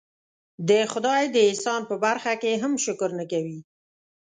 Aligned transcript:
د 0.69 0.71
خدای 0.91 1.23
د 1.31 1.37
احسان 1.49 1.81
په 1.89 1.95
برخه 2.05 2.33
کې 2.41 2.51
هم 2.63 2.73
شکر 2.85 3.09
نه 3.19 3.25
کوي. 3.31 3.59